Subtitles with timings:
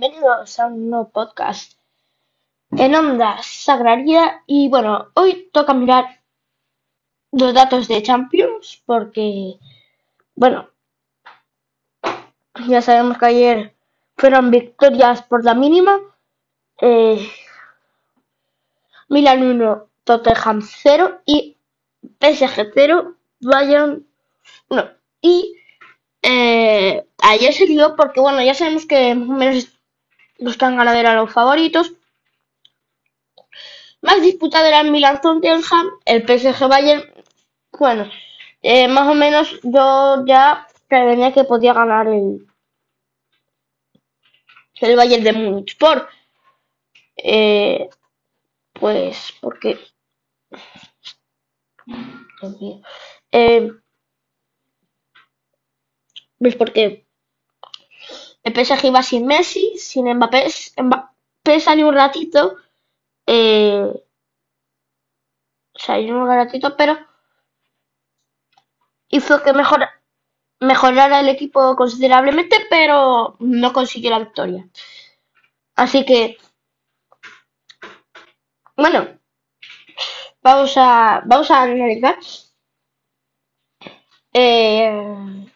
[0.00, 1.74] bienvenidos a un nuevo podcast
[2.70, 4.42] en Onda Sagraria.
[4.46, 6.22] Y bueno, hoy toca mirar
[7.32, 9.58] los datos de Champions porque,
[10.34, 10.70] bueno,
[12.66, 13.74] ya sabemos que ayer
[14.16, 16.00] fueron victorias por la mínima.
[16.80, 17.30] Eh,
[19.10, 21.58] Milan 1, Tottenham 0 y
[22.18, 24.06] PSG 0, Bayern
[24.70, 24.90] 1.
[25.20, 25.56] Y
[26.22, 29.79] eh, ayer se dio porque, bueno, ya sabemos que menos
[30.48, 31.92] están ganaderos los favoritos.
[34.02, 37.04] Más disputada era el Milan Tottenham, el PSG Bayern.
[37.78, 38.10] Bueno,
[38.62, 42.46] eh, más o menos yo ya prevenía que podía ganar el,
[44.80, 46.08] el Bayern de Múnich por
[47.16, 47.88] eh,
[48.72, 49.78] pues porque
[53.32, 53.70] eh,
[56.38, 57.06] pues porque
[58.42, 60.46] el PSG iba sin Messi, sin Mbappé,
[60.82, 62.56] Mbappé salió un ratito,
[63.26, 63.92] eh,
[65.74, 66.98] salió un ratito, pero
[69.08, 69.88] hizo que mejor,
[70.60, 74.68] mejorara el equipo considerablemente, pero no consiguió la victoria.
[75.76, 76.38] Así que,
[78.76, 79.18] bueno,
[80.42, 82.18] vamos a, vamos a analizar.
[84.32, 85.46] Eh,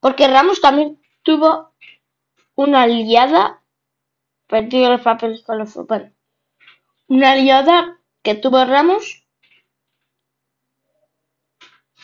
[0.00, 1.73] porque Ramos también tuvo
[2.54, 3.62] una aliada,
[4.46, 6.12] perdido los papeles con los bueno,
[7.08, 9.24] una aliada que tuvo Ramos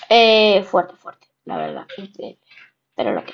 [0.09, 1.87] eh, fuerte, fuerte, la verdad,
[2.95, 3.33] pero lo que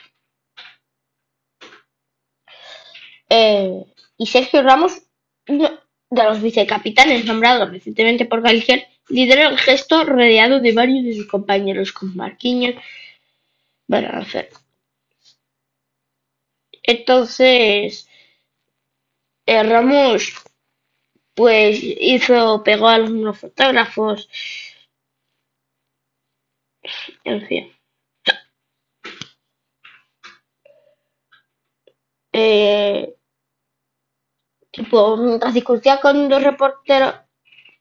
[3.28, 3.84] eh,
[4.18, 5.02] y Sergio Ramos,
[5.48, 5.70] uno
[6.10, 11.26] de los vicecapitanes nombrados recientemente por Galicia, lideró el gesto rodeado de varios de sus
[11.26, 12.74] compañeros como Marquinhos,
[13.88, 14.50] bueno, a hacer.
[16.86, 18.08] Entonces,
[19.46, 20.34] eh, Ramos,
[21.34, 24.28] pues hizo, pegó a algunos fotógrafos,
[27.24, 27.72] en fin.
[32.32, 33.16] Eh,
[34.70, 37.14] tipo, mientras discutía con dos reporteros,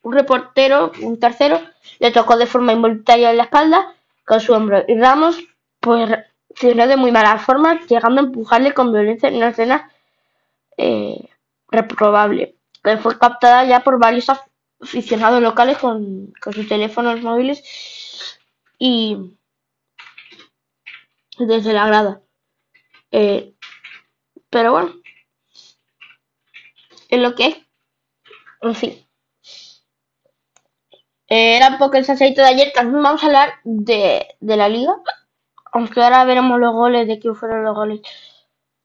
[0.03, 1.59] un reportero, un tercero,
[1.99, 3.95] le tocó de forma involuntaria en la espalda
[4.25, 5.37] con su hombro y Ramos
[5.79, 6.09] pues
[6.55, 9.91] reaccionó de muy mala forma, llegando a empujarle con violencia en una escena
[10.77, 11.29] eh,
[11.69, 14.27] reprobable, que fue captada ya por varios
[14.81, 18.39] aficionados locales con, sus teléfonos móviles
[18.77, 19.17] y
[21.37, 22.21] desde la grada.
[23.11, 23.53] Eh,
[24.49, 24.93] pero bueno,
[27.09, 27.57] es lo que es.
[28.61, 29.07] En fin.
[31.27, 32.71] Eh, era un poco el de ayer.
[32.73, 34.93] También vamos a hablar de, de la liga.
[35.75, 38.01] Aunque ahora veremos los goles de quién fueron los goles.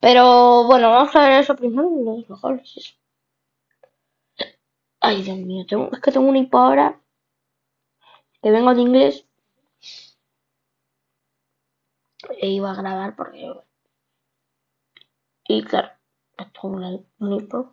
[0.01, 1.89] Pero bueno, vamos a ver eso primero,
[2.29, 2.99] los, goles.
[5.01, 7.01] Ay, Dios mío, es que tengo un hipo ahora.
[8.43, 9.25] Que vengo de inglés.
[12.43, 13.53] Iba a grabar porque.
[15.47, 15.91] Y claro,
[16.39, 17.73] esto es un, hipo.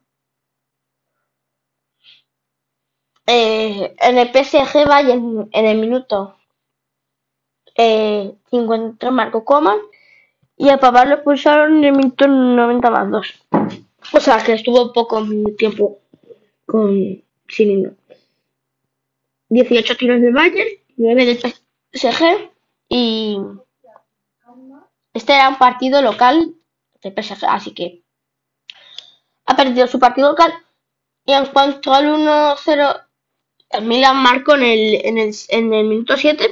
[3.25, 6.36] Eh, en el PSG vaya en el minuto
[7.77, 9.77] eh, 50 Marco Coman
[10.57, 13.45] y a Pavard lo expulsaron en el minuto 90 más 2.
[14.13, 15.23] O sea que estuvo poco
[15.57, 15.99] tiempo
[16.65, 17.93] con Cilindro.
[19.49, 20.67] 18 tiros del Bayern,
[20.97, 21.53] 9 del
[21.93, 22.51] PSG
[22.89, 23.37] y
[25.13, 26.53] este era un partido local
[27.01, 28.03] de PSG, así que
[29.45, 30.53] ha perdido su partido local
[31.25, 33.03] y en cuanto al 1-0
[33.69, 36.49] el Milan marcó en el, en el, en el minuto 7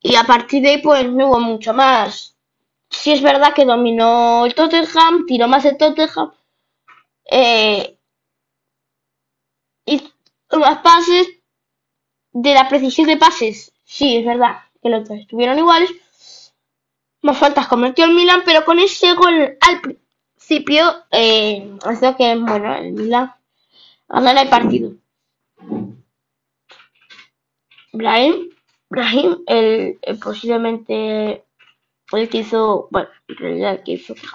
[0.00, 2.36] y a partir de ahí, pues no hubo mucho más.
[2.90, 6.32] Si es verdad que dominó el Tottenham, tiró más el Tottenham.
[7.30, 7.98] Eh,
[9.84, 10.02] y
[10.52, 11.28] más pases
[12.32, 13.72] de la precisión de pases.
[13.84, 15.90] Sí, es verdad que los dos estuvieron iguales.
[17.22, 22.74] Más faltas cometió el Milan, pero con ese gol al principio, eh, hace que, bueno,
[22.76, 23.34] el Milan
[24.08, 24.92] ganara el partido.
[27.92, 28.50] Brahim
[28.90, 31.44] Brahim, el, posiblemente
[32.12, 34.26] el que hizo, bueno, en realidad el que hizo que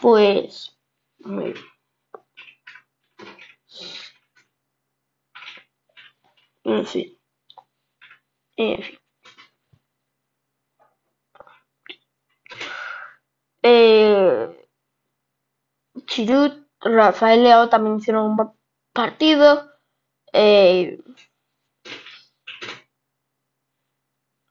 [0.00, 0.76] pues,
[1.20, 1.54] muy.
[6.64, 7.18] En fin.
[8.56, 8.98] En fin.
[13.62, 14.68] Eh,
[16.06, 18.52] Chirut, Rafael Leao también hicieron un
[18.92, 19.70] partido.
[20.32, 20.98] Eh,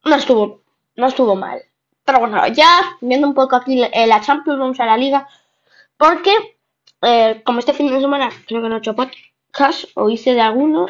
[0.08, 0.62] no estuvo,
[0.96, 1.62] no estuvo mal.
[2.06, 5.28] Pero bueno, ya viendo un poco aquí la Champions, vamos a la Liga.
[5.98, 6.32] Porque,
[7.02, 10.42] eh, como este fin de semana creo que no he hecho podcast, o hice de
[10.42, 10.88] alguno.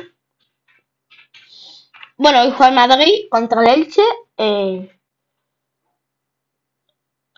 [2.17, 4.01] Bueno, hoy juega Madrid contra el Elche.
[4.37, 4.91] Eh,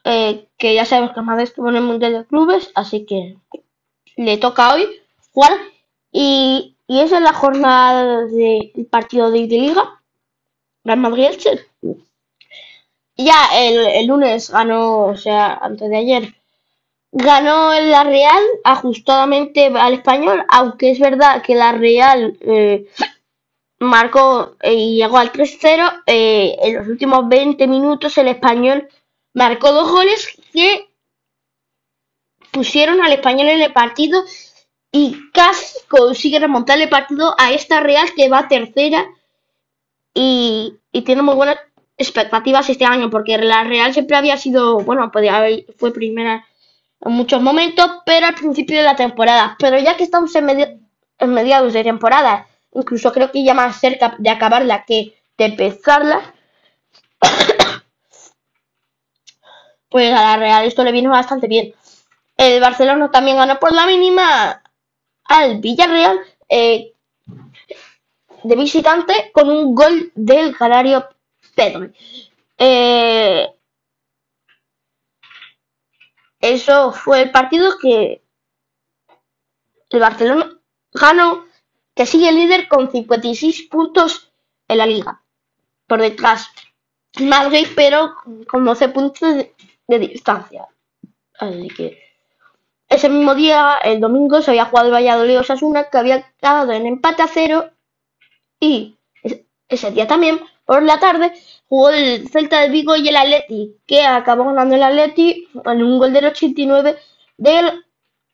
[0.06, 3.38] eh, que ya sabemos que Madrid estuvo en el Mundial de Clubes, así que
[4.18, 4.88] le toca hoy
[5.32, 5.52] jugar.
[6.12, 9.99] Y, y esa es la jornada del partido de, Liga.
[10.84, 11.66] Real Madrid-Elche.
[13.18, 16.36] Ya el, lunes ganó, o sea, antes de ayer,
[17.12, 22.88] ganó la Real ajustadamente al español, aunque es verdad que la Real eh,
[23.80, 26.04] marcó y llegó al 3-0.
[26.06, 28.88] Eh, en los últimos 20 minutos el español
[29.34, 30.90] marcó dos goles que
[32.52, 34.24] pusieron al español en el partido
[34.92, 39.06] y casi consigue remontar el partido a esta Real que va tercera
[40.22, 41.58] y, tiene muy buenas
[41.98, 45.46] expectativas este año porque la Real siempre había sido, bueno, podía
[45.78, 46.46] fue primera
[47.02, 49.56] en muchos momentos, pero al principio de la temporada.
[49.60, 50.82] Pero ya que estamos en,
[51.20, 56.34] en mediados de temporada, incluso creo que ya más cerca de acabarla que de empezarla,
[59.90, 61.74] pues a la Real esto le vino bastante bien.
[62.36, 64.62] El Barcelona también ganó por la mínima
[65.24, 66.20] al Villarreal
[66.50, 66.92] eh,
[68.44, 71.08] de visitante con un gol del Canario
[71.56, 71.92] Pedro.
[72.58, 73.48] Eh,
[76.40, 78.22] eso fue el partido que
[79.90, 80.58] el Barcelona
[80.94, 81.46] ganó,
[81.96, 84.32] que sigue líder con 56 puntos
[84.68, 85.22] en la liga.
[85.88, 86.50] Por detrás
[87.20, 88.16] Madrid, pero
[88.48, 89.36] con 12 puntos
[89.88, 90.68] de distancia.
[91.40, 92.10] Así que
[92.90, 96.88] ese mismo día, el domingo, se había jugado el Valladolid Osasuna, que había quedado en
[96.88, 97.70] empate a cero.
[98.60, 98.96] Y
[99.68, 101.34] ese día también, por la tarde,
[101.68, 106.00] jugó el Celta de Vigo y el Atleti, que acabó ganando el Atleti en un
[106.00, 106.98] gol del 89
[107.38, 107.86] del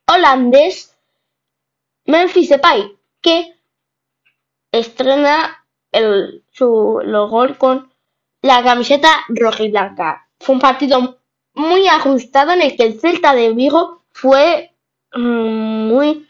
[0.07, 0.95] holandés
[2.05, 3.55] Memphis Depay, que
[4.71, 6.67] estrena el, su
[7.29, 7.91] gol con
[8.41, 10.27] la camiseta roja y blanca.
[10.39, 11.19] Fue un partido
[11.53, 14.71] muy ajustado en el que el Celta de Vigo fue
[15.13, 16.27] mm, muy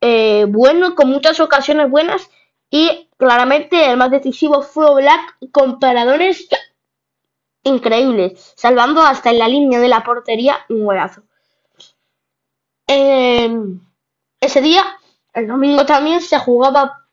[0.00, 2.28] eh, bueno, con muchas ocasiones buenas
[2.74, 6.48] y claramente el más decisivo fue Black con paradores
[7.62, 11.22] increíbles, salvando hasta en la línea de la portería un golazo.
[12.88, 13.80] Em,
[14.40, 14.82] ese día,
[15.34, 17.06] el domingo también se jugaba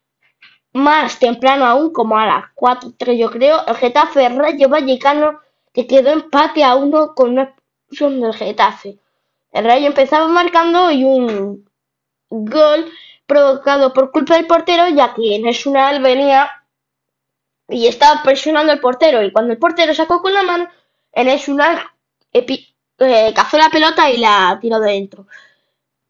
[0.74, 5.42] más temprano aún, como a las 4-3 yo creo, el Getafe Rayo Vallecano
[5.72, 8.98] que quedó empate a uno con una expulsión del Getafe.
[9.52, 11.70] El Rayo empezaba marcando y un
[12.32, 12.92] gol
[13.32, 16.52] provocado por culpa del portero, ya que Nesunal venía
[17.70, 19.24] y estaba presionando al portero.
[19.24, 20.68] Y cuando el portero sacó con la mano,
[21.16, 21.80] Nesunal
[22.34, 25.28] eh, cazó la pelota y la tiró dentro.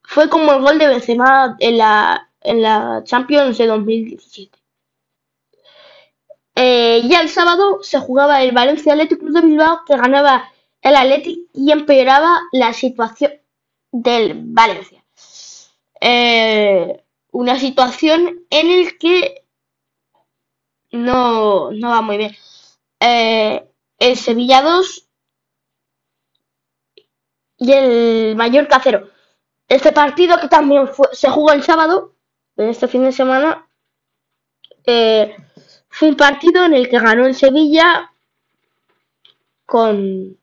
[0.02, 4.58] Fue como el gol de Benzema en la, en la Champions de 2017.
[6.56, 10.52] Eh, ya el sábado se jugaba el Valencia Athletic Club de Bilbao que ganaba
[10.82, 13.34] el Athletic y empeoraba la situación
[13.92, 15.04] del Valencia.
[16.02, 17.00] Eh,
[17.32, 19.46] una situación en la que
[20.92, 22.36] no, no va muy bien.
[23.00, 23.68] Eh,
[23.98, 25.08] el Sevilla 2
[27.58, 29.10] y el Mallorca 0.
[29.68, 32.16] Este partido que también se jugó el sábado,
[32.58, 33.68] en este fin de semana,
[34.86, 35.36] eh,
[35.90, 38.12] fue un partido en el que ganó el Sevilla
[39.66, 40.38] con,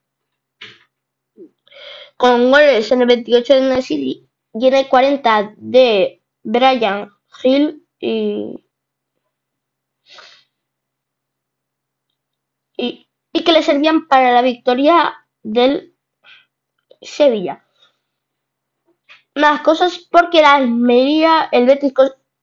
[2.16, 7.11] con goles en el 28 de Nesiri y en el 40 de Brian
[7.42, 8.64] Hill y,
[12.76, 15.95] y, que le servían para la victoria del
[17.00, 17.64] Sevilla.
[19.35, 21.92] Más cosas porque la Almería, el Betis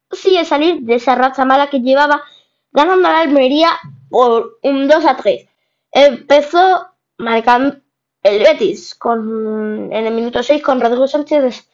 [0.10, 2.24] consigue salir de esa raza mala que llevaba
[2.72, 3.78] ganando la Almería
[4.10, 5.48] por un 2 a 3.
[5.92, 6.88] Empezó
[7.18, 7.78] marcando
[8.24, 11.70] el Betis con, en el minuto 6 con Rodrigo Sánchez,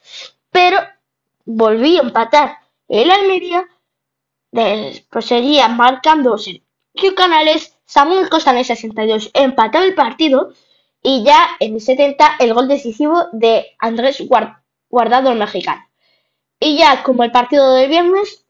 [0.51, 0.79] pero
[1.45, 2.57] volví a empatar
[2.87, 3.67] el Almería,
[4.51, 10.53] después seguía marcando Sergio Canales, Samuel Costa en el 62 empató el partido
[11.03, 14.23] y ya en el 70 el gol decisivo de Andrés
[14.89, 15.87] Guardado el mexicano.
[16.59, 18.45] Y ya como el partido del viernes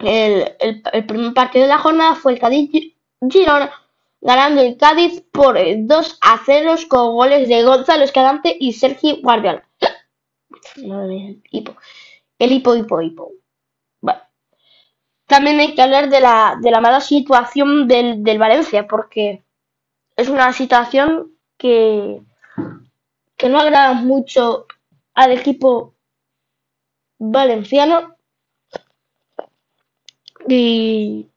[0.00, 2.70] el, primer partido de la jornada fue el Cádiz
[3.30, 3.72] Girona,
[4.20, 9.66] ganando el Cádiz por 2 a 0 con goles de Gonzalo Escalante y Sergio Guardiola.
[12.38, 13.32] El hipo, hipo, hipo.
[14.00, 14.20] Bueno.
[15.26, 19.44] También hay que hablar de la, de la mala situación del, del Valencia, porque
[20.16, 22.20] es una situación que,
[23.36, 24.66] que no agrada mucho
[25.14, 25.94] al equipo
[27.18, 28.16] valenciano
[30.48, 31.28] y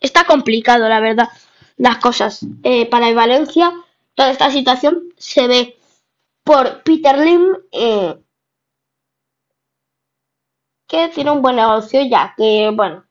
[0.00, 1.28] está complicado, la verdad,
[1.76, 2.44] las cosas.
[2.62, 3.72] Eh, para el Valencia,
[4.14, 5.76] toda esta situación se ve
[6.50, 8.18] por Peter Lim, eh,
[10.88, 13.06] que tiene un buen negocio ya, que bueno,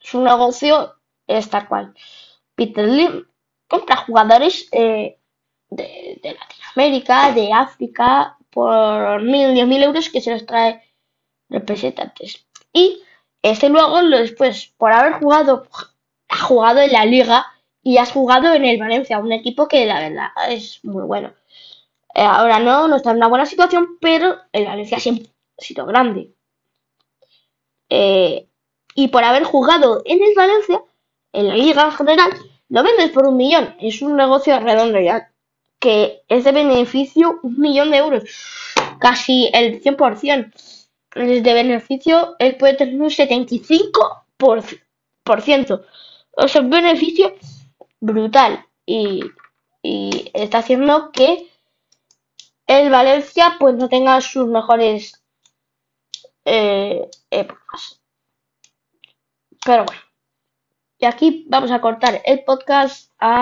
[0.00, 0.94] su negocio
[1.26, 1.94] es tal cual.
[2.54, 3.26] Peter Lim
[3.68, 5.18] compra jugadores eh,
[5.70, 10.82] de, Latinoamérica, de África, por mil, diez mil euros que se los trae
[11.48, 12.46] representantes.
[12.70, 13.00] Y
[13.40, 15.66] este luego, después, por haber jugado,
[16.28, 17.46] ha jugado en la liga
[17.82, 21.32] y has jugado en el Valencia, un equipo que la verdad es muy bueno.
[22.14, 25.28] Eh, ahora no, no está en una buena situación, pero el Valencia siempre
[25.58, 26.32] ha sido grande.
[27.90, 28.46] Eh,
[28.94, 30.82] y por haber jugado en el Valencia,
[31.32, 32.30] en la liga en general,
[32.68, 33.74] lo vendes por un millón.
[33.80, 35.32] Es un negocio redondo ya,
[35.80, 38.22] que es de beneficio un millón de euros,
[39.00, 40.52] casi el 100%
[41.14, 45.84] de beneficio, él puede tener un 75%.
[46.36, 47.34] O sea, un beneficio
[48.00, 48.66] brutal.
[48.86, 49.22] Y,
[49.82, 51.48] y está haciendo que
[52.66, 55.22] el Valencia pues no tenga sus mejores
[56.44, 58.00] eh, épocas.
[59.64, 60.00] Pero bueno.
[60.98, 63.32] Y aquí vamos a cortar el podcast a